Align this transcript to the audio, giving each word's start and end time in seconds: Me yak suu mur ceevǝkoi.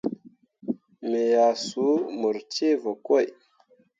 Me 1.09 1.21
yak 1.33 1.53
suu 1.67 1.97
mur 2.19 2.35
ceevǝkoi. 2.53 3.27